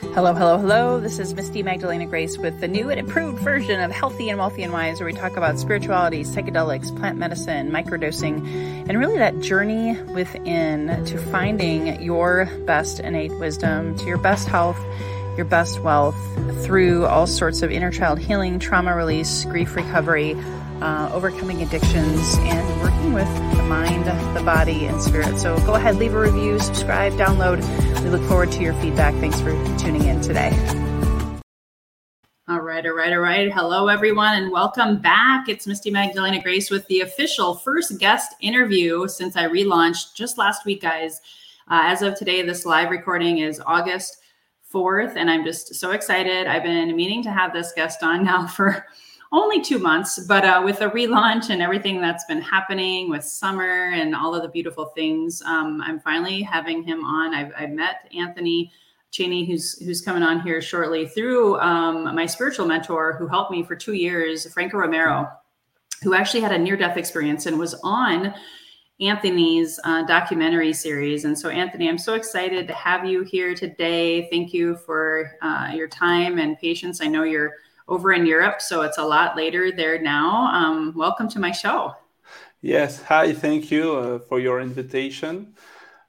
[0.00, 1.00] Hello, hello, hello.
[1.00, 4.64] This is Misty Magdalena Grace with the new and improved version of Healthy and Wealthy
[4.64, 8.44] and Wise, where we talk about spirituality, psychedelics, plant medicine, microdosing,
[8.88, 14.78] and really that journey within to finding your best innate wisdom, to your best health,
[15.36, 16.16] your best wealth
[16.64, 20.34] through all sorts of inner child healing, trauma release, grief recovery,
[20.80, 24.04] uh, overcoming addictions, and working with mind,
[24.36, 25.38] the body, and spirit.
[25.38, 27.62] So go ahead, leave a review, subscribe, download.
[28.02, 29.14] We look forward to your feedback.
[29.14, 30.50] Thanks for tuning in today.
[32.46, 33.50] All right, all right, all right.
[33.50, 35.48] Hello, everyone, and welcome back.
[35.48, 40.66] It's Misty Magdalena Grace with the official first guest interview since I relaunched just last
[40.66, 41.22] week, guys.
[41.70, 44.18] Uh, as of today, this live recording is August
[44.70, 46.46] 4th, and I'm just so excited.
[46.46, 48.84] I've been meaning to have this guest on now for
[49.32, 53.90] only two months, but uh, with a relaunch and everything that's been happening with summer
[53.92, 57.34] and all of the beautiful things, um, I'm finally having him on.
[57.34, 58.70] I've, I've, met Anthony
[59.12, 63.64] Chene, who's who's coming on here shortly through um, my spiritual mentor, who helped me
[63.64, 65.28] for two years, Franco Romero,
[66.02, 68.34] who actually had a near-death experience and was on
[69.00, 71.24] Anthony's uh, documentary series.
[71.24, 74.28] And so, Anthony, I'm so excited to have you here today.
[74.30, 77.00] Thank you for uh, your time and patience.
[77.00, 77.54] I know you're
[77.88, 80.46] over in Europe, so it's a lot later there now.
[80.46, 81.94] Um, welcome to my show.
[82.60, 83.32] Yes, hi.
[83.32, 85.54] Thank you uh, for your invitation.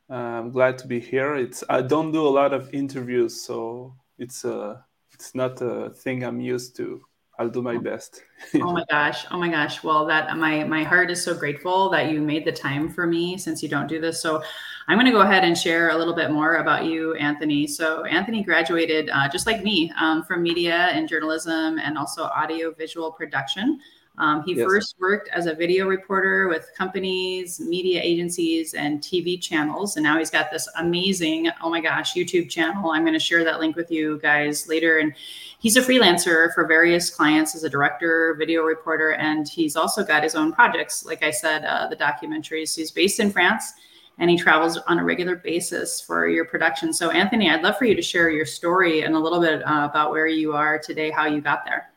[0.09, 1.35] Uh, I'm glad to be here.
[1.35, 4.77] It's I don't do a lot of interviews, so it's uh,
[5.11, 7.01] it's not a thing I'm used to.
[7.37, 8.23] I'll do my best.
[8.55, 9.25] oh my gosh.
[9.29, 9.83] Oh my gosh.
[9.83, 13.37] Well, that my my heart is so grateful that you made the time for me
[13.37, 14.21] since you don't do this.
[14.21, 14.41] So
[14.88, 17.66] I'm going to go ahead and share a little bit more about you, Anthony.
[17.66, 22.72] So Anthony graduated uh, just like me um, from media and journalism and also audio
[22.72, 23.80] visual production.
[24.17, 24.66] Um, he yes.
[24.66, 29.97] first worked as a video reporter with companies, media agencies, and TV channels.
[29.97, 32.91] And now he's got this amazing, oh my gosh, YouTube channel.
[32.91, 35.00] I'm going to share that link with you guys later.
[35.00, 35.13] And
[35.59, 40.24] he's a freelancer for various clients as a director, video reporter, and he's also got
[40.24, 41.03] his own projects.
[41.03, 42.75] Like I said, uh, the documentaries.
[42.75, 43.74] He's based in France
[44.17, 46.93] and he travels on a regular basis for your production.
[46.93, 49.87] So, Anthony, I'd love for you to share your story and a little bit uh,
[49.89, 51.91] about where you are today, how you got there.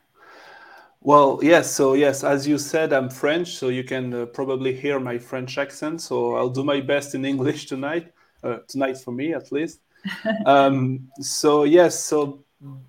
[1.01, 1.73] Well, yes.
[1.73, 5.57] So, yes, as you said, I'm French, so you can uh, probably hear my French
[5.57, 6.01] accent.
[6.01, 8.11] So, I'll do my best in English tonight,
[8.43, 9.79] uh, tonight for me at least.
[10.45, 12.43] um, so, yes, so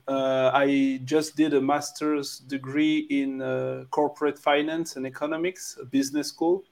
[0.08, 6.28] uh, I just did a master's degree in uh, corporate finance and economics, a business
[6.28, 6.64] school.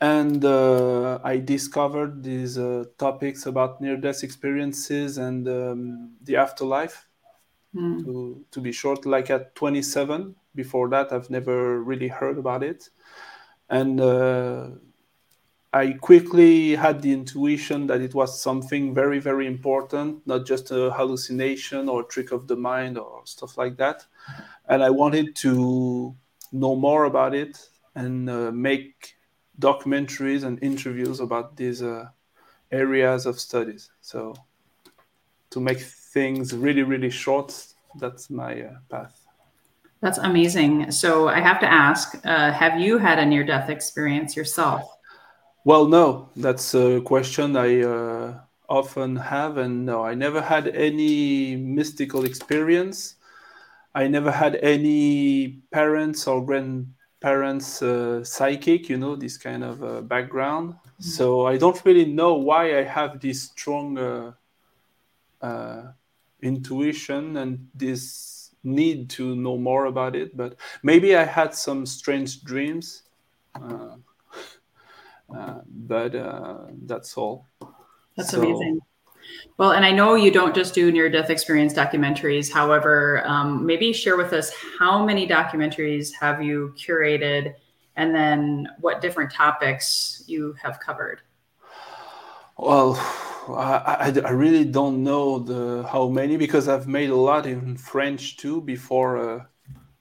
[0.00, 7.06] And uh, I discovered these uh, topics about near death experiences and um, the afterlife
[7.74, 8.04] mm.
[8.04, 10.34] to, to be short, like at 27.
[10.54, 12.90] Before that, I've never really heard about it.
[13.70, 14.68] And uh,
[15.72, 20.90] I quickly had the intuition that it was something very, very important, not just a
[20.90, 24.04] hallucination or a trick of the mind or stuff like that.
[24.68, 26.14] And I wanted to
[26.52, 29.15] know more about it and uh, make
[29.60, 32.08] documentaries and interviews about these uh,
[32.70, 33.90] areas of studies.
[34.00, 34.34] So,
[35.50, 37.54] to make things really, really short,
[37.98, 39.26] that's my uh, path.
[40.00, 40.90] That's amazing.
[40.90, 44.82] So I have to ask: uh, Have you had a near-death experience yourself?
[45.64, 46.28] Well, no.
[46.36, 53.16] That's a question I uh, often have, and no, I never had any mystical experience.
[53.94, 56.42] I never had any parents or
[57.20, 60.74] grandparents uh, psychic, you know, this kind of uh, background.
[60.74, 61.02] Mm-hmm.
[61.02, 64.32] So I don't really know why I have this strong uh,
[65.42, 65.82] uh,
[66.42, 70.36] intuition and this need to know more about it.
[70.36, 73.02] But maybe I had some strange dreams.
[73.54, 73.96] Uh,
[75.36, 77.46] uh, but uh, that's all.
[78.16, 78.80] That's so, amazing.
[79.58, 82.52] Well, and I know you don't just do near death experience documentaries.
[82.52, 87.54] However, um, maybe share with us how many documentaries have you curated
[87.96, 91.22] and then what different topics you have covered?
[92.58, 92.94] Well,
[93.48, 97.76] I, I, I, really don't know the how many because I've made a lot in
[97.76, 99.44] French too before uh,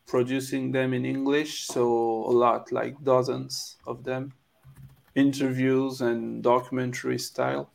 [0.08, 1.68] producing them in English.
[1.68, 4.34] So a lot, like dozens of them,
[5.16, 7.72] interviews and documentary style.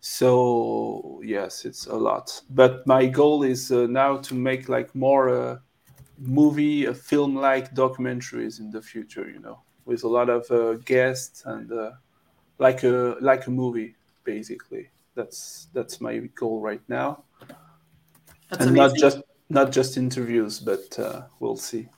[0.00, 2.40] So yes, it's a lot.
[2.50, 5.58] But my goal is uh, now to make like more uh,
[6.18, 9.30] movie, uh, film-like documentaries in the future.
[9.30, 11.92] You know, with a lot of uh, guests and uh,
[12.58, 17.24] like a like a movie basically that's that's my goal right now
[18.50, 18.76] that's and amazing.
[18.76, 21.88] not just not just interviews but uh, we'll see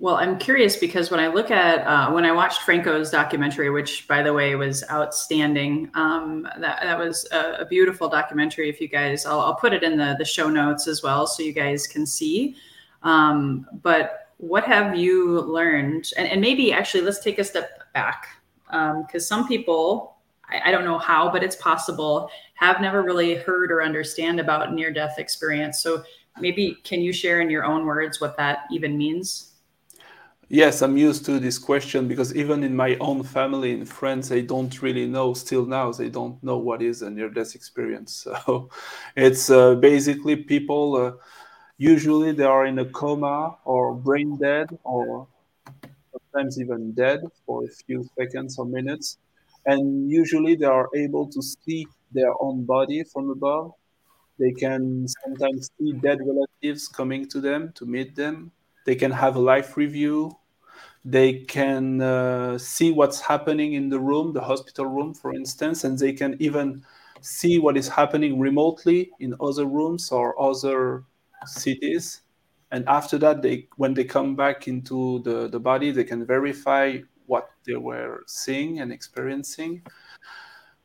[0.00, 4.08] Well, I'm curious because when I look at uh, when I watched Franco's documentary, which
[4.08, 8.70] by the way was outstanding, um, that that was a, a, beautiful documentary.
[8.70, 11.42] If you guys, I'll, I'll, put it in the the show notes as well, so
[11.42, 12.56] you guys can see.
[13.02, 16.12] Um, but what have you learned?
[16.16, 18.26] And, and, maybe actually, let's take a step back
[18.68, 20.16] because um, some people,
[20.48, 24.72] I, I don't know how, but it's possible, have never really heard or understand about
[24.72, 25.82] near death experience.
[25.82, 26.02] So
[26.38, 29.49] maybe can you share in your own words what that even means?
[30.52, 34.42] Yes, I'm used to this question because even in my own family and friends, they
[34.42, 35.32] don't really know.
[35.32, 38.26] Still now, they don't know what is a near-death experience.
[38.46, 38.68] So,
[39.16, 40.96] it's uh, basically people.
[40.96, 41.12] Uh,
[41.78, 45.28] usually, they are in a coma or brain dead, or
[46.12, 49.18] sometimes even dead for a few seconds or minutes,
[49.66, 53.72] and usually they are able to see their own body from above.
[54.38, 58.52] They can sometimes see dead relatives coming to them to meet them.
[58.86, 60.32] They can have a life review
[61.04, 65.98] they can uh, see what's happening in the room, the hospital room, for instance, and
[65.98, 66.84] they can even
[67.22, 71.04] see what is happening remotely in other rooms or other
[71.46, 72.22] cities.
[72.70, 76.98] And after that, they when they come back into the, the body, they can verify
[77.26, 79.82] what they were seeing and experiencing.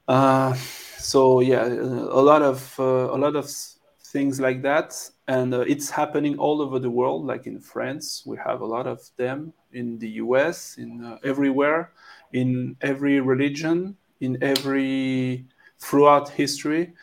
[0.07, 3.49] Uh, so yeah, a lot of uh, a lot of
[4.15, 4.95] things like that,
[5.27, 7.25] and uh, it's happening all over the world.
[7.25, 11.91] Like in France, we have a lot of them in the US, in uh, everywhere,
[12.31, 15.43] in every religion, in every
[15.79, 16.93] throughout history.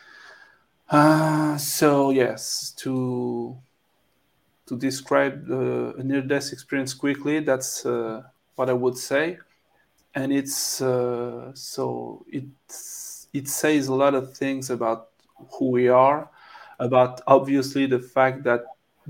[0.89, 3.55] Uh, so yes, to
[4.65, 8.23] to describe the near-death experience quickly, that's uh,
[8.55, 9.37] what I would say,
[10.15, 12.49] and it's uh, so it
[13.39, 15.09] it says a lot of things about
[15.53, 16.29] who we are,
[16.83, 18.63] about obviously the fact that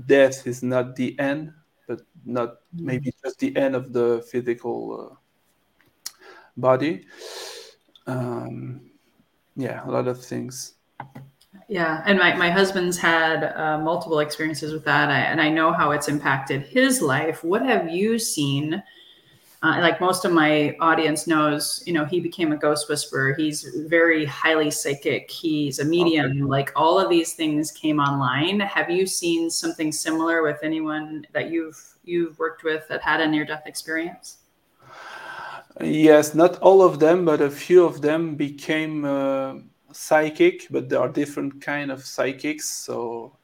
[0.06, 1.52] death is not the end
[1.86, 5.14] but not maybe just the end of the physical uh,
[6.56, 7.04] body.
[8.06, 8.90] Um,
[9.56, 10.74] yeah, a lot of things.
[11.68, 15.92] Yeah, and my, my husband's had uh, multiple experiences with that, and I know how
[15.92, 17.42] it's impacted his life.
[17.42, 18.82] What have you seen?
[19.64, 23.32] Uh, like most of my audience knows, you know, he became a ghost whisperer.
[23.32, 25.30] He's very highly psychic.
[25.30, 26.32] He's a medium.
[26.32, 26.42] Okay.
[26.42, 28.60] Like all of these things came online.
[28.60, 33.26] Have you seen something similar with anyone that you've you've worked with that had a
[33.26, 34.38] near death experience?
[35.80, 39.54] Yes, not all of them, but a few of them became uh,
[39.92, 40.66] psychic.
[40.70, 43.38] But there are different kind of psychics, so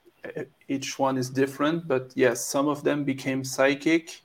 [0.68, 1.88] each one is different.
[1.88, 4.20] But yes, some of them became psychic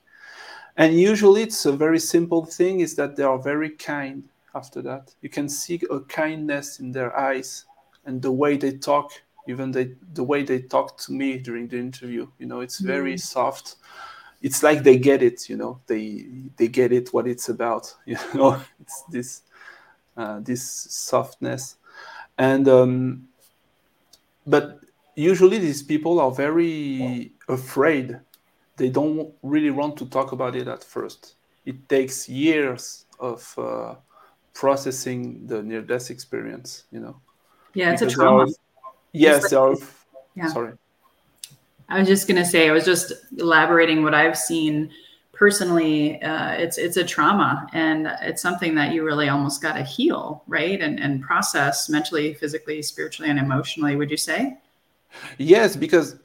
[0.78, 4.24] and usually it's a very simple thing is that they are very kind
[4.54, 5.14] after that.
[5.22, 7.66] You can see a kindness in their eyes
[8.06, 9.12] and the way they talk,
[9.48, 12.28] even they, the way they talk to me during the interview.
[12.40, 13.20] You know, it's very mm.
[13.20, 13.76] soft.
[14.42, 16.28] It's like they get it, you know, they
[16.58, 17.94] they get it what it's about.
[18.06, 19.42] You know, it's this
[20.18, 21.78] uh, this softness.
[22.38, 23.28] And um,
[24.46, 24.82] but
[25.16, 28.20] usually these people are very afraid
[28.78, 31.36] they don't really want to talk about it at first.
[31.66, 33.96] It takes years of uh,
[34.54, 37.16] processing the near death experience, you know.
[37.74, 38.44] Yeah, it's because a trauma.
[38.44, 38.48] Are,
[39.12, 39.76] yes, are,
[40.36, 40.48] yeah.
[40.48, 40.74] sorry.
[41.90, 44.92] I was just going to say, I was just elaborating what I've seen
[45.34, 46.22] personally.
[46.22, 50.44] Uh, it's it's a trauma, and it's something that you really almost got to heal,
[50.48, 53.96] right, and and process mentally, physically, spiritually, and emotionally.
[53.96, 54.58] Would you say?
[55.38, 56.18] Yes, because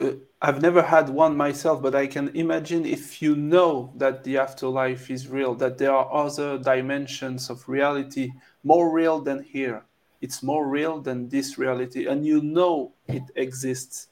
[0.00, 4.38] uh, I've never had one myself, but I can imagine if you know that the
[4.38, 9.84] afterlife is real, that there are other dimensions of reality more real than here.
[10.20, 14.08] It's more real than this reality, and you know it exists.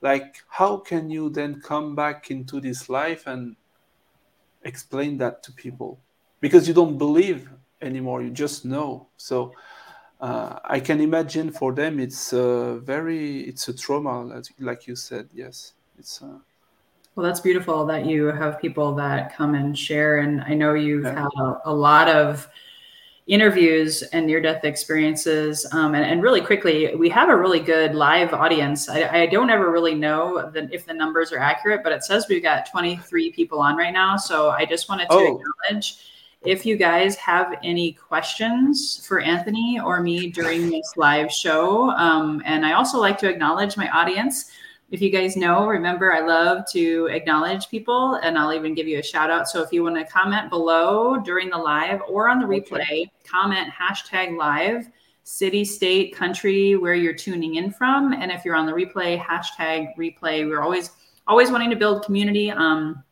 [0.00, 3.56] Like, how can you then come back into this life and
[4.62, 5.98] explain that to people?
[6.40, 9.08] Because you don't believe anymore, you just know.
[9.16, 9.54] So,
[10.20, 15.28] uh, I can imagine for them it's a very it's a trauma, like you said.
[15.32, 16.22] Yes, it's.
[16.22, 16.38] Uh,
[17.14, 21.04] well, that's beautiful that you have people that come and share, and I know you've
[21.04, 21.22] yeah.
[21.22, 22.48] had a, a, lot of
[23.26, 25.66] interviews and near-death experiences.
[25.72, 28.88] Um, and, and, really quickly, we have a really good live audience.
[28.88, 32.26] I, I don't ever really know the, if the numbers are accurate, but it says
[32.28, 34.16] we've got 23 people on right now.
[34.16, 35.40] So I just wanted to oh.
[35.68, 35.98] acknowledge
[36.44, 42.42] if you guys have any questions for Anthony or me during this live show, um,
[42.44, 44.50] and I also like to acknowledge my audience.
[44.90, 48.98] If you guys know, remember, I love to acknowledge people and I'll even give you
[49.00, 49.48] a shout out.
[49.48, 53.68] So if you want to comment below during the live or on the replay, comment
[53.70, 54.88] hashtag live,
[55.24, 58.14] city, state, country, where you're tuning in from.
[58.14, 60.48] And if you're on the replay, hashtag replay.
[60.48, 60.92] We're always,
[61.26, 62.50] always wanting to build community.
[62.50, 63.04] Um,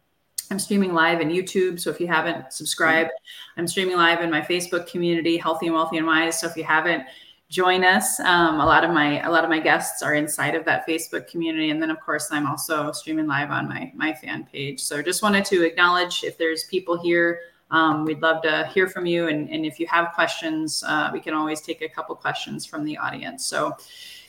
[0.51, 1.81] I'm streaming live in YouTube.
[1.81, 3.11] So if you haven't subscribed,
[3.57, 6.41] I'm streaming live in my Facebook community, Healthy and Wealthy and Wise.
[6.41, 7.05] So if you haven't,
[7.49, 8.19] join us.
[8.21, 11.29] Um, a lot of my a lot of my guests are inside of that Facebook
[11.29, 14.83] community, and then of course I'm also streaming live on my my fan page.
[14.83, 17.41] So just wanted to acknowledge if there's people here.
[17.71, 21.19] Um, we'd love to hear from you, and, and if you have questions, uh, we
[21.19, 23.45] can always take a couple questions from the audience.
[23.45, 23.77] So,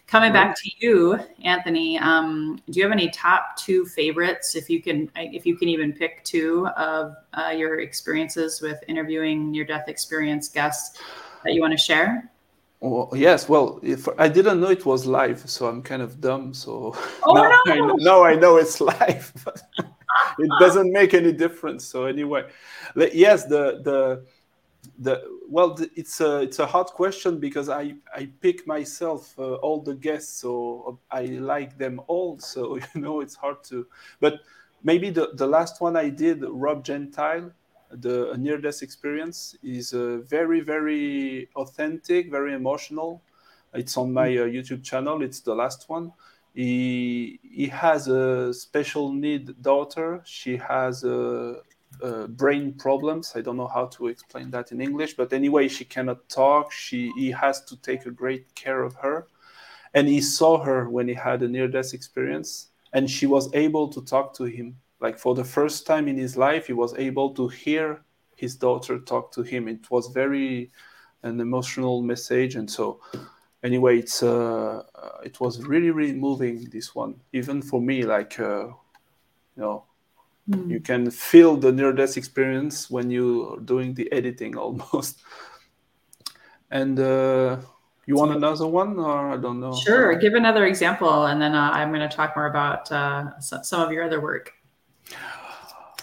[0.07, 4.81] coming back to you, Anthony, um, do you have any top two favorites, if you
[4.81, 10.47] can, if you can even pick two of uh, your experiences with interviewing near-death experience
[10.47, 10.99] guests
[11.43, 12.31] that you want to share?
[12.79, 13.49] Well, yes.
[13.49, 16.53] Well, if I didn't know it was live, so I'm kind of dumb.
[16.53, 17.73] So oh, now, no.
[17.73, 19.33] I know, now I know it's live.
[20.39, 21.85] it doesn't make any difference.
[21.85, 22.47] So anyway,
[22.95, 24.25] yes, the the
[25.00, 29.56] the well, the, it's a it's a hard question because I I pick myself uh,
[29.56, 32.39] all the guests, so I like them all.
[32.53, 33.88] So you know, it's hard to.
[34.20, 34.41] But
[34.84, 37.51] maybe the the last one I did, Rob Gentile
[37.91, 43.22] the near death experience is uh, very very authentic very emotional
[43.74, 46.12] it's on my uh, youtube channel it's the last one
[46.53, 51.58] he he has a special need daughter she has a,
[52.01, 53.33] a brain problems.
[53.35, 56.71] I don't know how to explain that in english but anyway she cannot talk.
[56.71, 59.27] She he has to take a great care of her.
[59.93, 63.87] And he saw her when he had a near death experience and she was able
[63.89, 64.77] to talk to him.
[64.99, 68.03] Like for the first time in his life he was able to hear
[68.35, 69.67] his daughter talk to him.
[69.67, 70.71] It was very
[71.23, 72.55] an emotional message.
[72.55, 72.99] And so
[73.63, 77.15] anyway it's uh, uh, it was really really moving this one.
[77.33, 79.87] Even for me like uh, you know
[80.49, 80.69] mm.
[80.69, 85.21] you can feel the near death experience when you are doing the editing almost
[86.71, 87.57] and uh,
[88.05, 91.69] you want another one or i don't know sure give another example and then uh,
[91.73, 94.53] i'm going to talk more about uh, some of your other work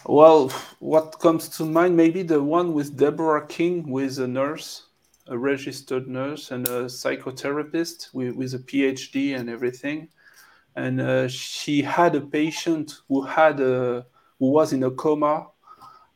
[0.06, 4.88] well, what comes to mind, maybe the one with Deborah King, who is a nurse,
[5.28, 10.08] a registered nurse and a psychotherapist with, with a PhD and everything.
[10.76, 14.04] And uh, she had a patient who had a
[14.38, 15.49] who was in a coma,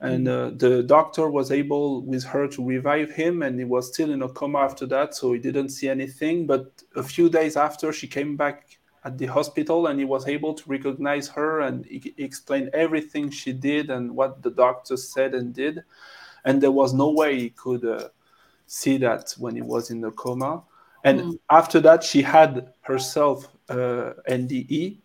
[0.00, 4.12] and uh, the doctor was able with her to revive him, and he was still
[4.12, 6.46] in a coma after that, so he didn't see anything.
[6.46, 10.54] But a few days after, she came back at the hospital and he was able
[10.54, 15.54] to recognize her and he explained everything she did and what the doctor said and
[15.54, 15.82] did
[16.44, 18.08] and there was no way he could uh,
[18.66, 20.62] see that when he was in the coma
[21.04, 21.38] and mm.
[21.48, 24.98] after that she had herself uh, nde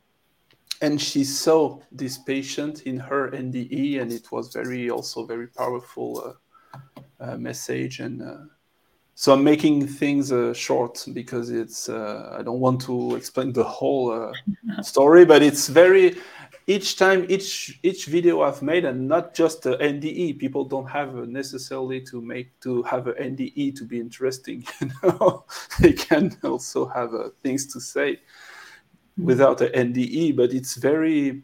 [0.83, 6.09] and she saw this patient in her nde and it was very also very powerful
[6.27, 8.43] uh, uh message and uh,
[9.15, 13.63] so I'm making things uh, short because it's uh, I don't want to explain the
[13.63, 14.33] whole uh,
[14.81, 16.17] story, but it's very
[16.65, 20.39] each time each each video I've made and not just the NDE.
[20.39, 24.65] People don't have necessarily to make to have an NDE to be interesting.
[24.81, 25.45] You know,
[25.79, 28.19] they can also have uh, things to say.
[29.17, 31.43] Without an NDE, but it's very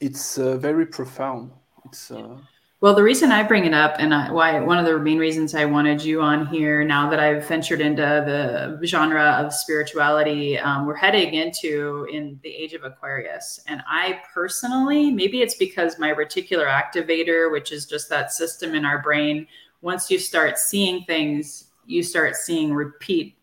[0.00, 1.50] it's uh, very profound.
[1.86, 2.38] It's uh,
[2.82, 5.54] well, the reason I bring it up and I, why one of the main reasons
[5.54, 10.84] I wanted you on here now that I've ventured into the genre of spirituality, um,
[10.84, 13.60] we're heading into in the age of Aquarius.
[13.66, 18.84] And I personally, maybe it's because my reticular activator, which is just that system in
[18.84, 19.46] our brain,
[19.80, 23.35] once you start seeing things, you start seeing repeat,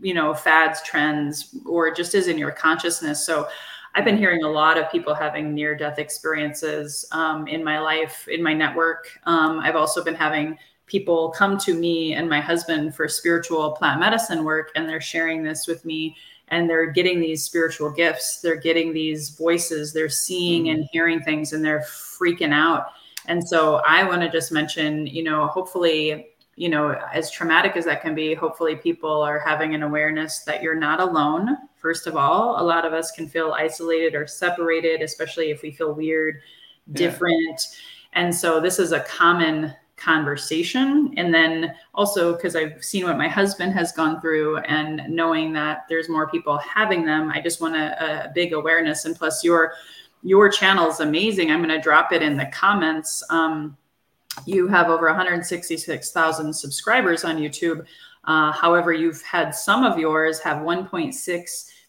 [0.00, 3.24] you know, fads, trends, or just is in your consciousness.
[3.24, 3.48] So
[3.94, 8.28] I've been hearing a lot of people having near death experiences um, in my life,
[8.28, 9.08] in my network.
[9.24, 13.98] Um, I've also been having people come to me and my husband for spiritual plant
[13.98, 16.16] medicine work, and they're sharing this with me.
[16.48, 18.40] And they're getting these spiritual gifts.
[18.40, 19.92] They're getting these voices.
[19.92, 20.76] They're seeing mm-hmm.
[20.76, 22.86] and hearing things, and they're freaking out.
[23.26, 27.84] And so I want to just mention, you know, hopefully you know, as traumatic as
[27.84, 31.56] that can be, hopefully people are having an awareness that you're not alone.
[31.76, 35.70] First of all, a lot of us can feel isolated or separated, especially if we
[35.70, 36.40] feel weird,
[36.92, 37.60] different.
[37.60, 38.22] Yeah.
[38.22, 41.12] And so this is a common conversation.
[41.18, 45.84] And then also, because I've seen what my husband has gone through and knowing that
[45.88, 49.04] there's more people having them, I just want a, a big awareness.
[49.04, 49.74] And plus, your
[50.22, 51.50] your channel is amazing.
[51.50, 53.22] I'm going to drop it in the comments.
[53.30, 53.76] Um,
[54.44, 57.86] you have over 166,000 subscribers on YouTube.
[58.24, 61.14] Uh, however, you've had some of yours have 1.6,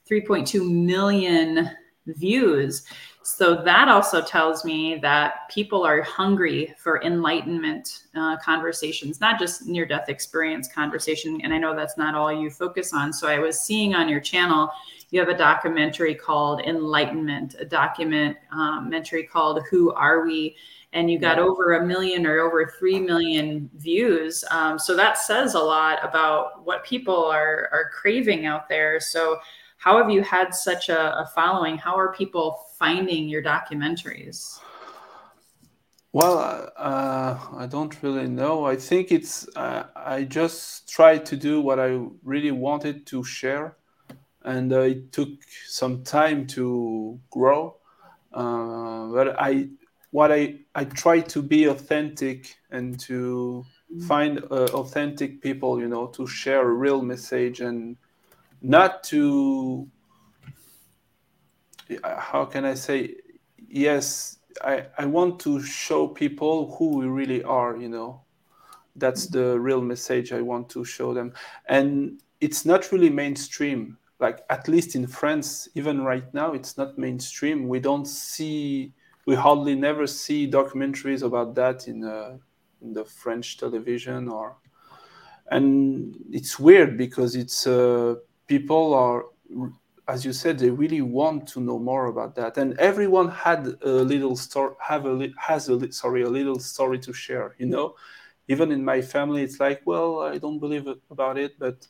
[0.09, 1.69] 3.2 million
[2.05, 2.83] views.
[3.23, 9.65] So that also tells me that people are hungry for enlightenment uh, conversations, not just
[9.65, 11.41] near death experience conversation.
[11.43, 13.11] And I know that's not all you focus on.
[13.11, 14.71] So I was seeing on your channel,
[15.09, 20.55] you have a documentary called Enlightenment, a documentary called Who Are We?
[20.93, 24.43] And you got over a million or over 3 million views.
[24.51, 28.99] Um, so that says a lot about what people are, are craving out there.
[28.99, 29.39] So,
[29.79, 31.77] how have you had such a, a following?
[31.77, 34.59] How are people finding your documentaries?
[36.13, 38.65] Well, uh, I don't really know.
[38.65, 43.77] I think it's, uh, I just tried to do what I really wanted to share.
[44.43, 45.29] And uh, it took
[45.67, 47.75] some time to grow.
[48.33, 49.67] Uh, but I,
[50.17, 54.07] what I, I try to be authentic and to mm-hmm.
[54.07, 57.97] find uh, authentic people, you know, to share a real message and
[58.63, 59.87] not to
[62.03, 63.13] how can I say
[63.69, 68.23] yes I, I want to show people who we really are you know.
[68.95, 71.33] That's the real message I want to show them.
[71.69, 73.99] And it's not really mainstream.
[74.19, 77.67] Like at least in France even right now it's not mainstream.
[77.67, 78.93] We don't see
[79.27, 82.37] we hardly never see documentaries about that in, uh,
[82.81, 84.57] in the French television or
[85.49, 88.15] and it's weird because it's uh,
[88.47, 89.25] people are
[90.07, 92.57] as you said they really want to know more about that.
[92.57, 97.13] And everyone had a little story have a has a sorry a little story to
[97.13, 97.95] share you know?
[98.49, 101.85] Even in my family it's like well i don't believe about it but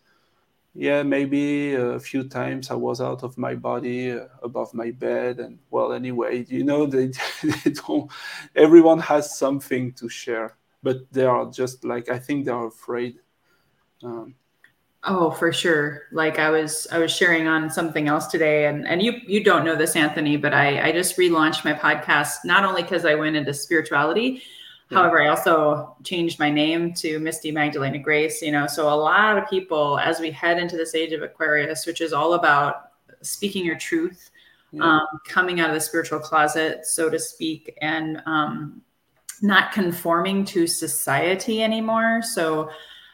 [0.77, 5.39] yeah maybe a few times i was out of my body uh, above my bed
[5.39, 7.07] and well anyway you know they,
[7.43, 8.11] they don't
[8.55, 13.17] everyone has something to share but they are just like i think they're afraid
[14.03, 14.35] um,
[15.03, 16.03] Oh, for sure.
[16.11, 19.63] Like I was I was sharing on something else today and and you you don't
[19.63, 23.35] know this Anthony, but I I just relaunched my podcast not only cuz I went
[23.37, 24.43] into spirituality,
[24.89, 24.97] yeah.
[24.97, 28.67] however, I also changed my name to Misty Magdalena Grace, you know.
[28.67, 32.13] So a lot of people as we head into this age of Aquarius, which is
[32.13, 32.91] all about
[33.21, 34.29] speaking your truth,
[34.71, 34.83] yeah.
[34.83, 38.81] um, coming out of the spiritual closet, so to speak, and um,
[39.41, 42.21] not conforming to society anymore.
[42.21, 42.69] So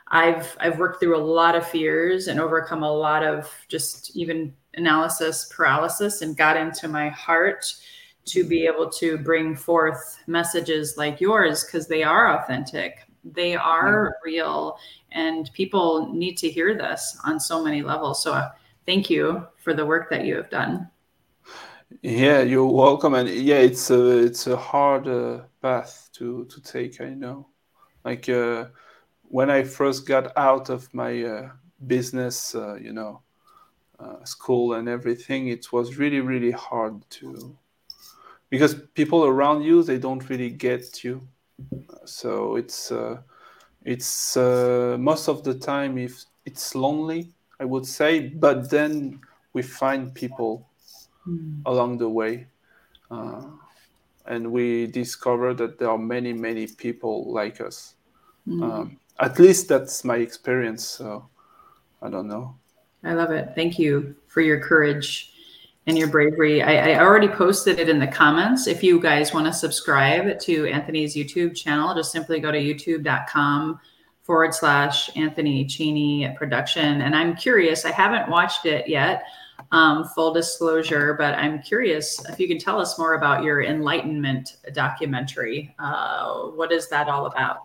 [0.09, 4.53] I've I've worked through a lot of fears and overcome a lot of just even
[4.75, 7.75] analysis paralysis and got into my heart
[8.25, 13.05] to be able to bring forth messages like yours because they are authentic.
[13.23, 14.77] They are real
[15.11, 18.21] and people need to hear this on so many levels.
[18.23, 18.49] So uh,
[18.85, 20.89] thank you for the work that you have done.
[22.01, 26.99] Yeah you're welcome and yeah it's a it's a hard uh, path to to take
[26.99, 27.47] i know.
[28.03, 28.65] Like uh
[29.33, 31.49] when I first got out of my uh,
[31.87, 33.23] business, uh, you know,
[33.99, 37.57] uh, school and everything, it was really, really hard to,
[38.53, 41.19] because people around you they don't really get you,
[42.05, 43.17] so it's uh,
[43.83, 49.19] it's uh, most of the time if it's lonely, I would say, but then
[49.53, 50.67] we find people
[51.27, 51.63] mm.
[51.65, 52.45] along the way.
[53.09, 53.41] Uh,
[54.27, 57.95] and we discover that there are many, many people like us.
[58.47, 58.63] Mm.
[58.63, 60.85] Um, at least that's my experience.
[60.85, 61.27] So
[62.03, 62.55] I don't know.
[63.03, 63.53] I love it.
[63.55, 65.32] Thank you for your courage
[65.87, 66.61] and your bravery.
[66.61, 68.67] I, I, already posted it in the comments.
[68.67, 73.79] If you guys want to subscribe to Anthony's YouTube channel, just simply go to youtube.com
[74.21, 77.01] forward slash Anthony Chene production.
[77.01, 79.23] And I'm curious, I haven't watched it yet,
[79.71, 84.57] um, full disclosure, but I'm curious if you can tell us more about your enlightenment
[84.73, 85.75] documentary.
[85.79, 87.57] Uh, what is that all about?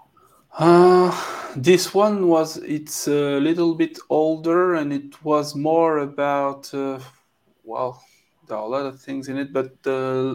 [0.59, 1.14] Uh,
[1.54, 6.98] this one was it's a little bit older and it was more about uh,
[7.62, 8.02] well
[8.48, 10.34] there are a lot of things in it but uh,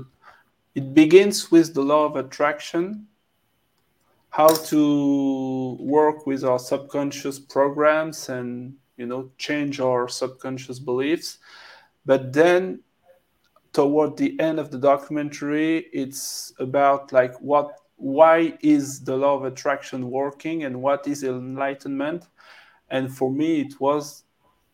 [0.76, 3.08] it begins with the law of attraction
[4.34, 11.38] how to work with our subconscious programs and you know change our subconscious beliefs.
[12.04, 12.80] But then
[13.74, 19.46] toward the end of the documentary it's about like what why is the law of
[19.46, 22.26] attraction working and what is enlightenment?
[22.90, 24.24] And for me it was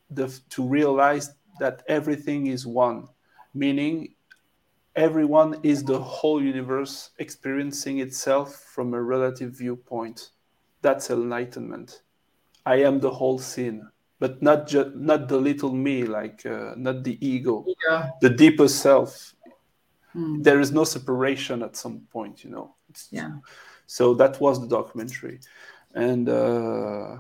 [0.10, 3.10] the, to realize that everything is one
[3.54, 4.14] meaning
[4.96, 10.32] everyone is the whole universe experiencing itself from a relative viewpoint
[10.82, 12.02] that's enlightenment
[12.66, 13.88] i am the whole scene
[14.20, 18.10] but not just not the little me like uh, not the ego yeah.
[18.22, 19.36] the deeper self
[20.14, 20.42] hmm.
[20.42, 22.76] there is no separation at some point you know
[23.12, 23.32] yeah.
[23.86, 25.40] So that was the documentary,
[25.94, 27.18] and uh,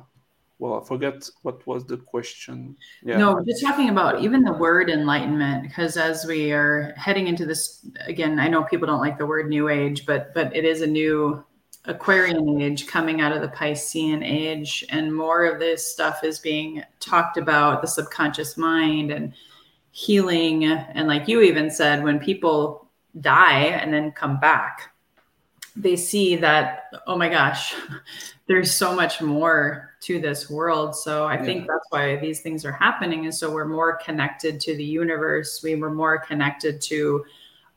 [0.59, 2.75] well, I forget what was the question.
[3.01, 3.17] Yeah.
[3.17, 7.87] No, just talking about even the word enlightenment, because as we are heading into this
[8.05, 10.87] again, I know people don't like the word new age, but but it is a
[10.87, 11.43] new
[11.85, 16.83] Aquarian age coming out of the Piscean age, and more of this stuff is being
[16.99, 19.33] talked about the subconscious mind and
[19.91, 20.65] healing.
[20.65, 22.89] And like you even said, when people
[23.21, 24.93] die and then come back,
[25.75, 27.73] they see that, oh my gosh,
[28.47, 30.95] there's so much more to this world.
[30.95, 31.43] So I yeah.
[31.43, 33.25] think that's why these things are happening.
[33.25, 35.61] And so we're more connected to the universe.
[35.63, 37.25] We were more connected to,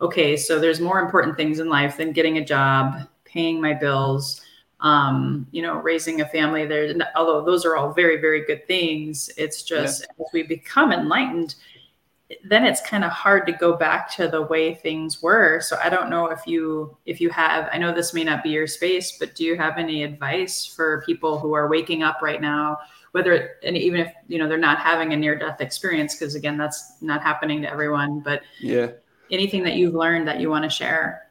[0.01, 4.41] okay, so there's more important things in life than getting a job, paying my bills,
[4.81, 6.95] um, you know, raising a family there.
[7.17, 10.25] Although those are all very, very good things, it's just yeah.
[10.25, 11.55] as we become enlightened,
[12.45, 15.61] then it's kind of hard to go back to the way things were.
[15.61, 18.51] So i don't know if you if you have i know this may not be
[18.51, 22.41] your space but do you have any advice for people who are waking up right
[22.41, 22.79] now
[23.13, 26.57] whether and even if you know they're not having a near death experience because again
[26.57, 28.91] that's not happening to everyone but yeah.
[29.31, 31.29] anything that you've learned that you want to share?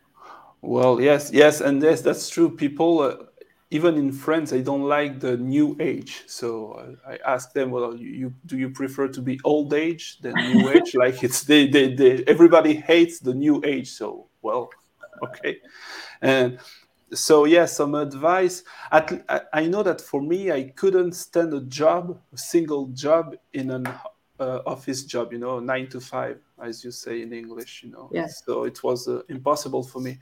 [0.62, 2.56] Well yes yes and yes that's true.
[2.56, 3.16] People uh,
[3.72, 6.24] even in France, I don't like the new age.
[6.28, 10.20] So uh, I ask them, well, you, you, do you prefer to be old age
[10.20, 10.94] than new age?
[10.94, 13.90] like it's they, they, they, everybody hates the new age.
[13.90, 14.70] So well,
[15.24, 15.58] okay,
[16.22, 16.60] and
[17.14, 18.64] so yeah, some advice.
[18.92, 23.72] At, I know that for me, I couldn't stand a job, a single job in
[23.72, 23.88] an
[24.38, 25.32] uh, office job.
[25.32, 27.84] You know, nine to five, as you say in English.
[27.84, 28.44] You know, yes.
[28.46, 30.20] So it was uh, impossible for me,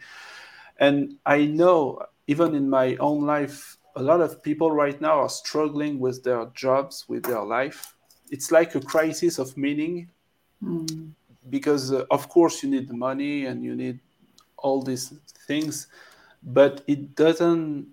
[0.77, 5.33] and I know even in my own life, a lot of people right now are
[5.43, 7.95] struggling with their jobs, with their life.
[8.29, 10.09] It's like a crisis of meaning
[10.63, 11.09] mm.
[11.49, 13.99] because, uh, of course, you need money and you need
[14.57, 15.11] all these
[15.47, 15.87] things,
[16.43, 17.87] but it doesn't,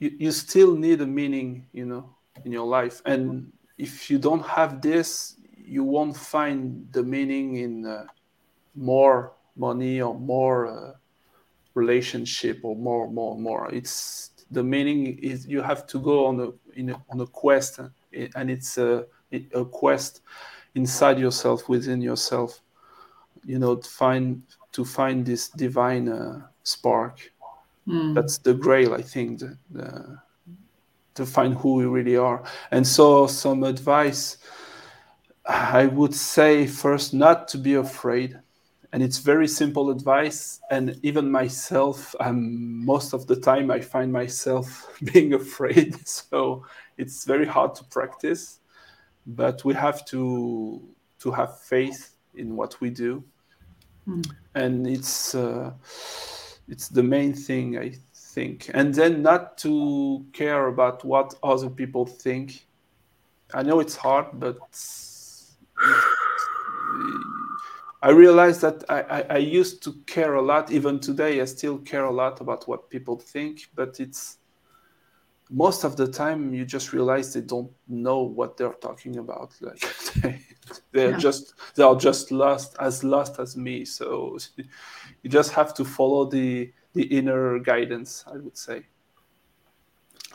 [0.00, 2.10] you, you still need a meaning, you know,
[2.44, 3.00] in your life.
[3.06, 8.06] And if you don't have this, you won't find the meaning in uh,
[8.74, 10.66] more money or more.
[10.66, 10.92] Uh,
[11.74, 13.72] relationship or more more more.
[13.72, 17.78] It's the meaning is you have to go on a, in a on a quest
[17.80, 19.06] and it's a,
[19.54, 20.22] a quest
[20.74, 22.60] inside yourself within yourself
[23.44, 27.32] you know to find to find this divine uh, spark.
[27.88, 28.14] Mm.
[28.14, 30.18] that's the grail i think the, the,
[31.14, 32.44] to find who we really are.
[32.70, 34.36] And so some advice
[35.46, 38.38] i would say first not to be afraid
[38.92, 40.60] and it's very simple advice.
[40.70, 45.96] And even myself um, most of the time i find myself being afraid.
[46.06, 46.64] So
[46.98, 48.60] it's very hard to practice.
[49.26, 50.82] But we have to
[51.20, 53.22] to have faith in what we do.
[54.08, 54.24] Mm.
[54.54, 55.72] and it's uh,
[56.66, 58.70] it's the main thing i think.
[58.72, 62.66] And then not to care about what other people think.
[63.52, 64.58] I know it's hard but
[68.02, 70.72] I realized that I, I, I, used to care a lot.
[70.72, 73.68] Even today, I still care a lot about what people think.
[73.74, 74.38] But it's
[75.50, 79.52] most of the time you just realize they don't know what they're talking about.
[79.60, 79.84] Like
[80.22, 80.40] they,
[80.92, 81.18] they're yeah.
[81.18, 83.84] just they are just lost as lost as me.
[83.84, 88.24] So you just have to follow the the inner guidance.
[88.26, 88.86] I would say.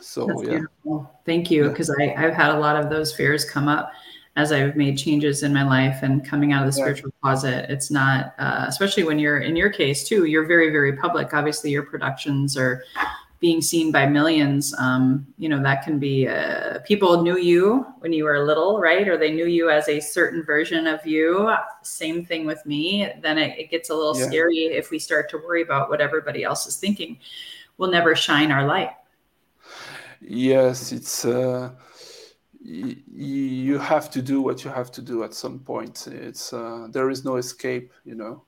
[0.00, 0.48] So That's yeah.
[0.50, 1.10] Beautiful.
[1.24, 2.14] Thank you, because yeah.
[2.16, 3.90] I've had a lot of those fears come up
[4.36, 7.70] as I've made changes in my life and coming out of the spiritual closet.
[7.70, 11.32] It's not, uh, especially when you're in your case too, you're very, very public.
[11.32, 12.84] Obviously, your productions are
[13.40, 14.74] being seen by millions.
[14.78, 19.08] Um, you know, that can be uh, people knew you when you were little, right?
[19.08, 21.54] Or they knew you as a certain version of you.
[21.82, 23.10] Same thing with me.
[23.22, 24.26] Then it, it gets a little yeah.
[24.26, 27.18] scary if we start to worry about what everybody else is thinking.
[27.78, 28.90] We'll never shine our light.
[30.20, 31.24] Yes, it's.
[31.24, 31.70] Uh
[32.66, 36.06] you have to do what you have to do at some point.
[36.06, 38.44] It's uh, there is no escape, you know.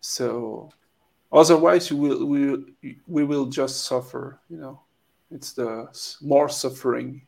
[0.00, 0.70] So
[1.32, 2.64] otherwise, you will we
[3.06, 4.80] we will just suffer, you know.
[5.30, 5.88] It's the
[6.20, 7.22] more suffering.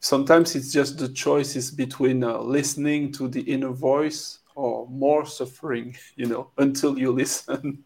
[0.00, 5.96] Sometimes it's just the choices between uh, listening to the inner voice or more suffering,
[6.16, 7.84] you know, until you listen.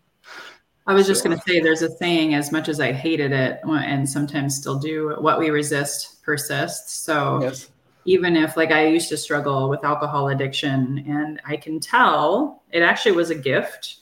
[0.88, 3.60] I was just going to say there's a saying, as much as I hated it
[3.64, 6.92] and sometimes still do, what we resist persists.
[6.94, 7.70] So yes.
[8.04, 12.82] even if, like, I used to struggle with alcohol addiction, and I can tell it
[12.82, 13.96] actually was a gift.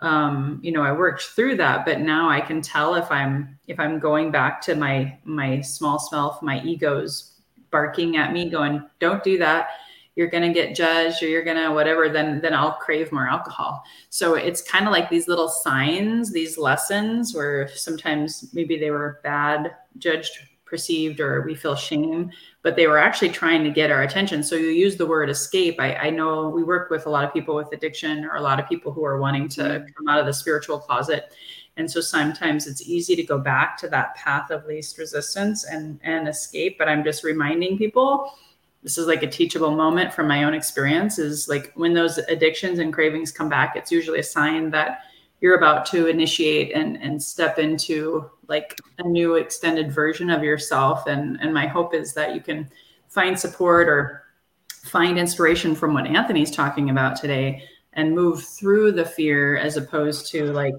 [0.00, 3.78] Um, you know, I worked through that, but now I can tell if I'm if
[3.78, 7.40] I'm going back to my my small self, my ego's
[7.70, 9.68] barking at me, going, "Don't do that."
[10.14, 13.26] You're going to get judged or you're going to whatever then then i'll crave more
[13.26, 18.90] alcohol so it's kind of like these little signs these lessons where sometimes maybe they
[18.90, 20.38] were bad judged
[20.72, 22.30] perceived or we feel shame,
[22.62, 24.42] but they were actually trying to get our attention.
[24.42, 25.78] So you use the word escape.
[25.78, 28.58] I, I know we work with a lot of people with addiction or a lot
[28.58, 29.86] of people who are wanting to mm-hmm.
[29.94, 31.34] come out of the spiritual closet.
[31.76, 36.00] And so sometimes it's easy to go back to that path of least resistance and,
[36.02, 36.78] and escape.
[36.78, 38.32] But I'm just reminding people
[38.82, 42.78] this is like a teachable moment from my own experience is like when those addictions
[42.80, 45.02] and cravings come back, it's usually a sign that
[45.40, 51.06] you're about to initiate and, and step into like a new extended version of yourself.
[51.06, 52.68] And, and my hope is that you can
[53.08, 54.24] find support or
[54.68, 60.26] find inspiration from what Anthony's talking about today and move through the fear as opposed
[60.32, 60.74] to like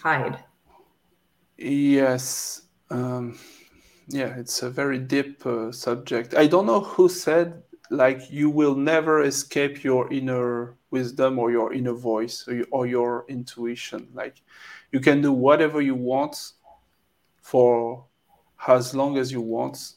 [0.00, 0.42] hide.
[1.58, 2.62] Yes.
[2.88, 3.38] Um
[4.10, 6.34] yeah, it's a very deep uh, subject.
[6.34, 11.72] I don't know who said like you will never escape your inner wisdom or your
[11.72, 14.08] inner voice or, or your intuition.
[14.14, 14.42] Like
[14.92, 16.52] you can do whatever you want
[17.40, 18.04] for
[18.66, 19.94] as long as you want.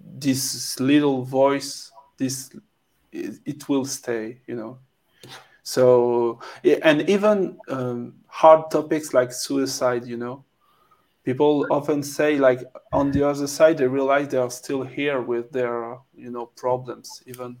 [0.00, 2.50] This little voice, this
[3.12, 4.78] it, it will stay, you know.
[5.62, 6.40] So
[6.82, 10.44] and even um, hard topics like suicide, you know,
[11.24, 12.60] people often say like
[12.92, 17.22] on the other side they realize they are still here with their you know problems
[17.26, 17.56] even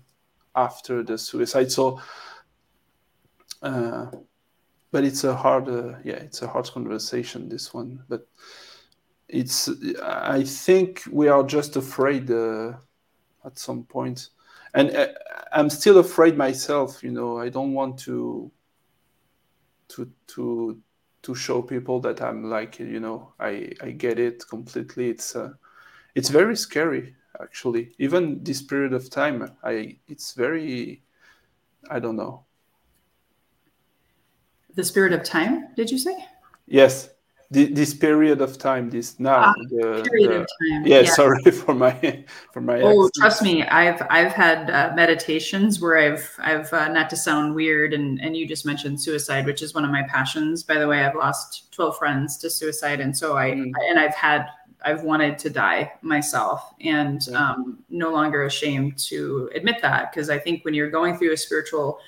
[0.54, 1.70] after the suicide.
[1.70, 2.00] So
[3.62, 4.06] uh,
[4.90, 8.02] but it's a hard uh, yeah it's a hard conversation this one.
[8.08, 8.26] But
[9.32, 9.70] it's
[10.02, 12.72] i think we are just afraid uh,
[13.44, 14.30] at some point.
[14.74, 15.08] And uh,
[15.52, 17.38] i'm still afraid myself you know.
[17.38, 18.50] I don't want to
[19.88, 20.80] to to
[21.22, 25.10] to show people that I'm like you know I I get it completely.
[25.10, 25.52] It's uh,
[26.14, 27.94] it's very scary actually.
[27.98, 31.02] Even this period of time, I it's very
[31.90, 32.44] I don't know.
[34.74, 36.16] The spirit of time, did you say?
[36.66, 37.10] Yes,
[37.50, 41.42] this period of time this now ah, the, period the, of time yeah, yeah, sorry
[41.50, 43.14] for my for my oh accent.
[43.16, 47.92] trust me i've i've had uh, meditations where i've i've uh, not to sound weird
[47.92, 51.04] and and you just mentioned suicide which is one of my passions by the way
[51.04, 53.72] i've lost 12 friends to suicide and so i mm.
[53.88, 54.46] and i've had
[54.84, 60.38] i've wanted to die myself and um, no longer ashamed to admit that because i
[60.38, 61.98] think when you're going through a spiritual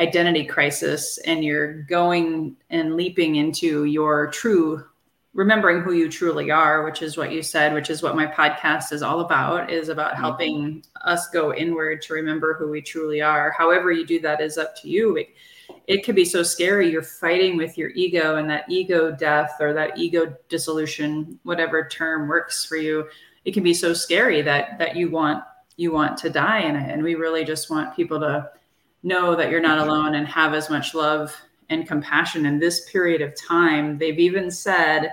[0.00, 4.84] identity crisis and you're going and leaping into your true
[5.34, 8.92] remembering who you truly are which is what you said which is what my podcast
[8.92, 10.22] is all about is about mm-hmm.
[10.22, 13.52] helping us go inward to remember who we truly are.
[13.56, 15.16] However you do that is up to you.
[15.16, 15.28] It,
[15.86, 16.90] it can be so scary.
[16.90, 22.26] You're fighting with your ego and that ego death or that ego dissolution whatever term
[22.26, 23.06] works for you
[23.44, 25.44] it can be so scary that that you want
[25.80, 26.90] you want to die in it.
[26.90, 28.50] And we really just want people to
[29.02, 31.34] know that you're not alone and have as much love
[31.68, 33.96] and compassion in this period of time.
[33.98, 35.12] They've even said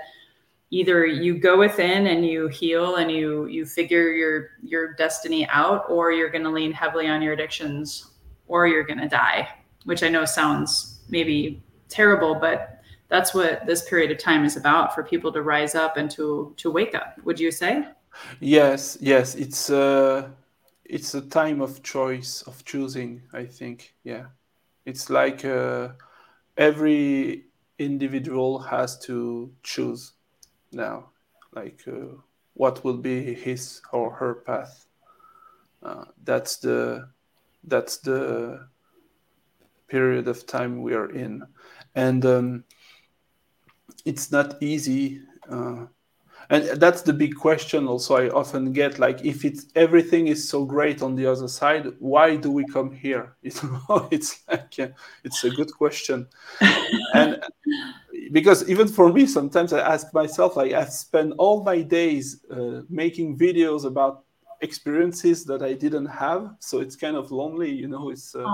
[0.69, 5.86] either you go within and you heal and you you figure your your destiny out
[5.89, 8.12] or you're going to lean heavily on your addictions
[8.47, 9.47] or you're going to die,
[9.86, 14.93] which I know sounds maybe terrible, but that's what this period of time is about
[14.93, 17.15] for people to rise up and to to wake up.
[17.23, 17.86] Would you say?
[18.39, 20.30] Yes, yes, it's uh
[20.89, 24.28] it's a time of choice of choosing i think yeah.
[24.88, 25.89] It's like uh,
[26.58, 27.47] every
[27.78, 30.13] individual has to choose
[30.71, 31.10] now
[31.54, 32.15] like uh,
[32.54, 34.88] what will be his or her path.
[35.84, 37.10] Uh, that's the
[37.65, 38.65] that's the
[39.89, 41.43] period of time we are in.
[41.93, 42.63] And um,
[44.06, 45.88] it's not easy uh,
[46.49, 50.65] and that's the big question also i often get like if it's everything is so
[50.65, 53.36] great on the other side why do we come here?
[53.41, 53.51] You
[53.89, 54.77] know it's like
[55.23, 56.27] it's a good question.
[57.13, 57.41] And
[58.31, 62.81] because even for me sometimes i ask myself like i've spent all my days uh,
[62.89, 64.23] making videos about
[64.62, 66.55] experiences that i didn't have.
[66.60, 68.45] So it's kind of lonely you know it's uh,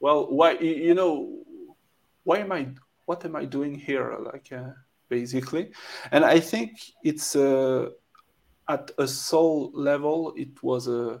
[0.00, 1.42] well why you know
[2.24, 2.68] why am i
[3.06, 4.16] what am i doing here?
[4.20, 4.70] Like uh,
[5.12, 5.70] basically.
[6.10, 6.70] And I think
[7.04, 7.90] it's uh,
[8.66, 11.20] at a soul level, it was a,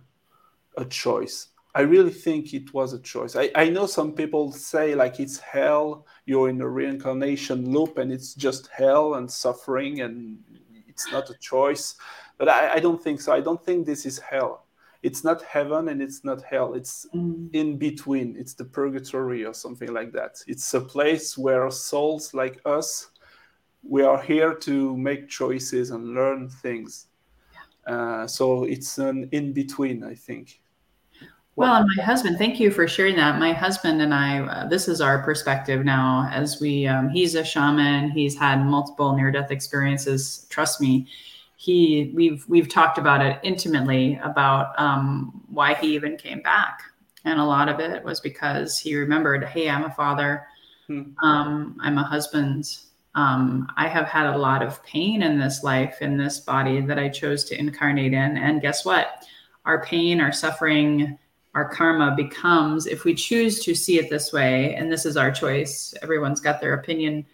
[0.78, 1.48] a choice.
[1.74, 3.36] I really think it was a choice.
[3.36, 8.10] I, I know some people say like it's hell, you're in a reincarnation loop and
[8.10, 10.38] it's just hell and suffering and
[10.88, 11.96] it's not a choice.
[12.38, 13.32] But I, I don't think so.
[13.32, 14.66] I don't think this is hell.
[15.02, 16.74] It's not heaven and it's not hell.
[16.74, 17.48] It's mm.
[17.52, 18.36] in between.
[18.38, 20.36] It's the purgatory or something like that.
[20.46, 23.11] It's a place where souls like us
[23.82, 27.06] we are here to make choices and learn things.
[27.86, 30.60] Uh, so it's an in between, I think.
[31.54, 33.38] Well, and my husband, thank you for sharing that.
[33.38, 37.44] My husband and I, uh, this is our perspective now as we, um, he's a
[37.44, 40.46] shaman, he's had multiple near death experiences.
[40.48, 41.06] Trust me,
[41.62, 46.82] he we've we've talked about it intimately about um, why he even came back,
[47.24, 50.44] and a lot of it was because he remembered, hey, I'm a father,
[50.88, 51.12] hmm.
[51.22, 52.78] um, I'm a husband.
[53.14, 56.98] Um, I have had a lot of pain in this life, in this body that
[56.98, 59.24] I chose to incarnate in, and guess what?
[59.64, 61.18] Our pain, our suffering,
[61.54, 65.30] our karma becomes if we choose to see it this way and this is our
[65.30, 67.24] choice everyone's got their opinion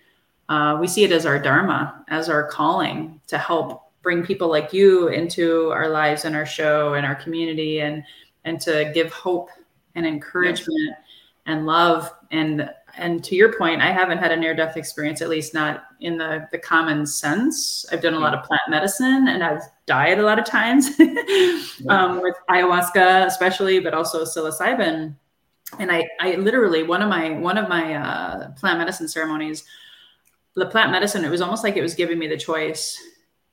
[0.49, 4.73] uh, we see it as our dharma as our calling to help bring people like
[4.73, 8.03] you into our lives and our show and our community and
[8.45, 9.51] and to give hope
[9.95, 10.99] and encouragement yes.
[11.47, 15.29] and love and and to your point i haven't had a near death experience at
[15.29, 17.87] least not in the the common sense.
[17.91, 20.89] I've done a lot of plant medicine and i've died a lot of times
[21.89, 25.15] um, with ayahuasca especially but also psilocybin.
[25.79, 29.65] And i i literally one of my one of my uh, plant medicine ceremonies
[30.55, 32.99] the plant medicine it was almost like it was giving me the choice.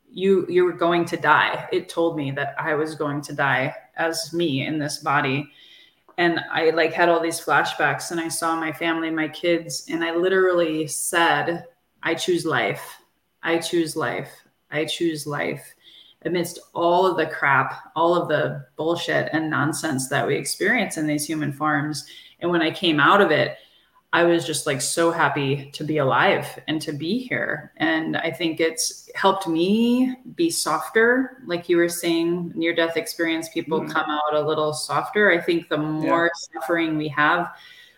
[0.10, 1.68] You you were going to die.
[1.72, 5.50] It told me that i was going to die as me in this body
[6.18, 10.04] and i like had all these flashbacks and i saw my family my kids and
[10.04, 11.66] i literally said
[12.04, 13.00] i choose life.
[13.44, 14.32] I choose life.
[14.72, 15.64] I choose life
[16.24, 21.06] amidst all of the crap all of the bullshit and nonsense that we experience in
[21.06, 22.06] these human forms.
[22.40, 23.58] And when i came out of it
[24.16, 27.74] I was just like so happy to be alive and to be here.
[27.76, 31.44] And I think it's helped me be softer.
[31.46, 35.32] Like you were saying, near death experience, people mm come out a little softer.
[35.32, 36.62] I think the more yeah.
[36.62, 37.56] suffering we have,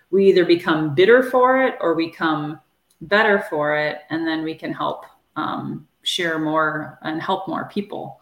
[0.10, 2.60] we either become bitter for it or we come
[3.02, 4.00] better for it.
[4.10, 8.20] And then we can help um, share more and help more people.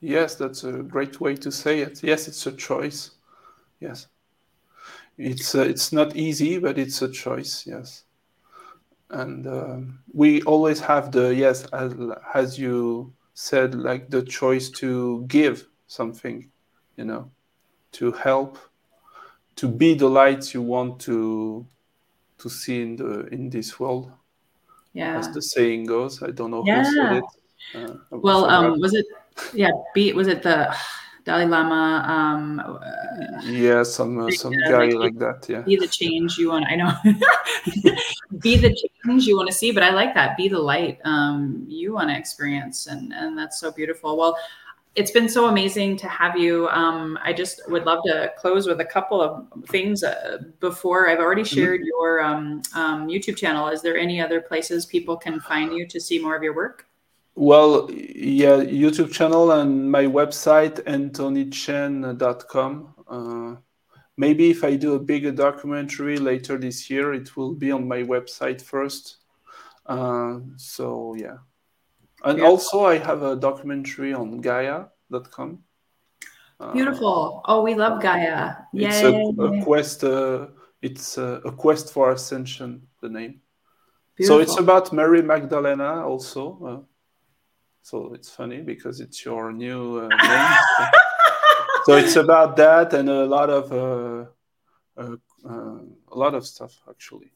[0.00, 2.02] Yes, that's a great way to say it.
[2.02, 3.12] Yes, it's a choice.
[3.78, 4.08] Yes.
[5.20, 7.66] It's uh, it's not easy, but it's a choice.
[7.66, 8.04] Yes,
[9.10, 11.94] and um, we always have the yes, as
[12.34, 16.50] as you said, like the choice to give something,
[16.96, 17.30] you know,
[17.92, 18.56] to help,
[19.56, 21.66] to be the light you want to
[22.38, 24.10] to see in the in this world.
[24.94, 26.22] Yeah, as the saying goes.
[26.22, 26.82] I don't know yeah.
[26.82, 27.24] who said it.
[27.74, 29.04] Uh, well, um, was it?
[29.52, 30.74] Yeah, be was it the
[31.24, 32.04] Dalai Lama.
[32.06, 35.46] Um, uh, yeah, some uh, some guy like, like, that.
[35.48, 36.66] Yeah, be the change you want.
[36.66, 36.92] I know.
[38.38, 40.36] be the change you want to see, but I like that.
[40.36, 44.16] Be the light um, you want to experience, and and that's so beautiful.
[44.16, 44.36] Well.
[44.96, 46.68] It's been so amazing to have you.
[46.70, 51.20] Um, I just would love to close with a couple of things uh, before I've
[51.20, 51.56] already mm-hmm.
[51.56, 51.86] shared mm-hmm.
[51.86, 53.68] your um, um, YouTube channel.
[53.68, 56.89] Is there any other places people can find you to see more of your work?
[57.34, 62.94] Well, yeah, YouTube channel and my website, anthonychene.com.
[63.08, 63.56] Uh,
[64.16, 68.02] maybe if I do a bigger documentary later this year, it will be on my
[68.02, 69.16] website first.
[69.86, 71.38] Uh, so, yeah.
[72.24, 72.44] And yeah.
[72.44, 75.60] also, I have a documentary on Gaia.com.
[76.58, 77.42] Uh, Beautiful.
[77.46, 78.56] Oh, we love Gaia.
[78.74, 78.88] Yay.
[78.88, 80.02] It's a, a quest.
[80.04, 80.48] Uh,
[80.82, 82.86] it's a, a, quest for ascension.
[83.00, 83.40] The name.
[84.16, 84.36] Beautiful.
[84.36, 86.86] So it's about Mary Magdalena also.
[87.80, 90.88] Uh, so it's funny because it's your new uh, name.
[91.84, 94.26] so it's about that and a lot of uh,
[94.96, 95.16] uh,
[95.48, 95.78] uh
[96.12, 97.32] a lot of stuff actually.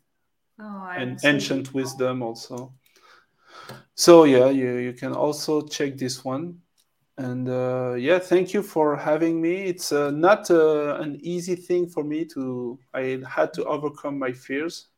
[0.61, 2.73] Oh, and ancient wisdom also.
[3.95, 6.61] So yeah, you you can also check this one.
[7.17, 9.67] And uh, yeah, thank you for having me.
[9.67, 12.79] It's uh, not an easy thing for me to.
[12.93, 14.89] I had to overcome my fears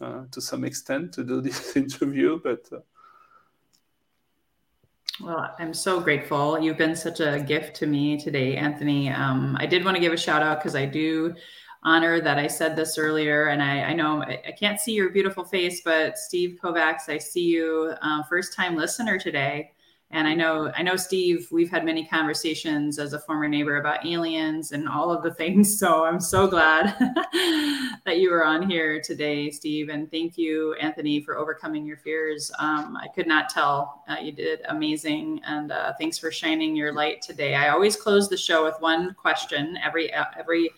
[0.00, 2.68] to some extent to do this interview, but
[5.20, 6.60] well, I'm so grateful.
[6.60, 9.08] You've been such a gift to me today, Anthony.
[9.08, 11.34] Um, I did want to give a shout out because I do
[11.82, 15.44] honor that I said this earlier, and I, I know I, can't see your beautiful
[15.44, 19.72] face, but Steve Kovacs, I see you, uh, first time listener today.
[20.10, 24.06] And I know, I know, Steve, we've had many conversations as a former neighbor about
[24.06, 25.76] aliens and all of the things.
[25.86, 26.96] So I'm so glad
[28.04, 29.88] that you were on here today, Steve.
[29.88, 32.50] And thank you, Anthony, for overcoming your fears.
[32.58, 34.02] Um, I could not tell.
[34.08, 35.40] Uh, you did amazing.
[35.44, 37.54] And uh, thanks for shining your light today.
[37.56, 39.76] I always close the show with one question.
[39.82, 40.70] Every, uh, every,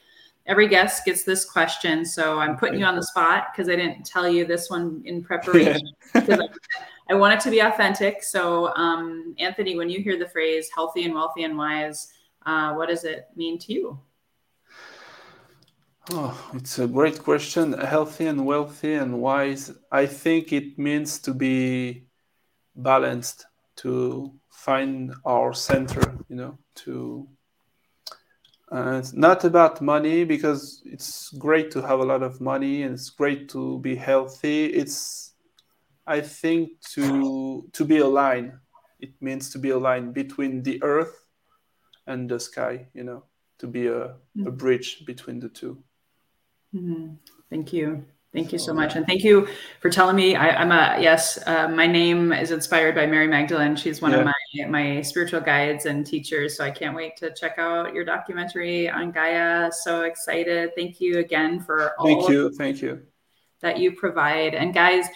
[0.48, 2.04] every guest gets this question.
[2.04, 5.22] So I'm putting you on the spot because I didn't tell you this one in
[5.22, 5.92] preparation.
[7.10, 8.22] I want it to be authentic.
[8.22, 12.08] So, um, Anthony, when you hear the phrase healthy and wealthy and wise,
[12.44, 14.00] uh, what does it mean to you?
[16.10, 17.72] Oh, it's a great question.
[17.72, 19.70] Healthy and wealthy and wise.
[19.92, 22.06] I think it means to be
[22.74, 23.46] balanced,
[23.76, 27.28] to find our center, you know, to.
[28.70, 32.94] Uh, it's not about money because it's great to have a lot of money and
[32.94, 34.66] it's great to be healthy.
[34.66, 35.28] It's
[36.08, 38.52] I think to to be aligned
[38.98, 41.26] it means to be a line between the earth
[42.06, 43.24] and the sky you know
[43.58, 44.46] to be a, mm-hmm.
[44.46, 45.78] a bridge between the 2
[46.74, 47.14] mm-hmm.
[47.50, 48.04] thank you
[48.38, 49.48] Thank you so much, and thank you
[49.80, 50.36] for telling me.
[50.36, 51.40] I, am a yes.
[51.44, 53.74] Uh, my name is inspired by Mary Magdalene.
[53.74, 54.18] She's one yeah.
[54.18, 56.56] of my my spiritual guides and teachers.
[56.56, 59.72] So I can't wait to check out your documentary on Gaia.
[59.72, 60.70] So excited!
[60.76, 62.06] Thank you again for all.
[62.06, 62.54] Thank you.
[62.54, 63.02] Thank you.
[63.60, 65.06] That you provide, and guys,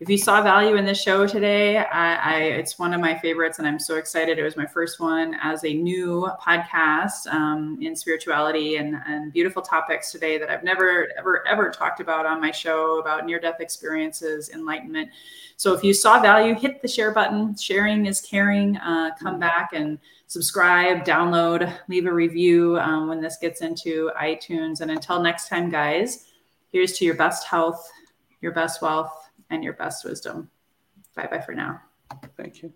[0.00, 3.60] if you saw value in this show today, I, I, it's one of my favorites,
[3.60, 4.36] and I'm so excited.
[4.36, 9.62] It was my first one as a new podcast um, in spirituality and, and beautiful
[9.62, 13.60] topics today that I've never, ever, ever talked about on my show about near death
[13.60, 15.10] experiences, enlightenment.
[15.56, 17.56] So if you saw value, hit the share button.
[17.56, 18.78] Sharing is caring.
[18.78, 24.80] Uh, come back and subscribe, download, leave a review um, when this gets into iTunes.
[24.80, 26.31] And until next time, guys,
[26.72, 27.86] Here's to your best health,
[28.40, 29.12] your best wealth,
[29.50, 30.50] and your best wisdom.
[31.14, 31.80] Bye bye for now.
[32.36, 32.72] Thank you.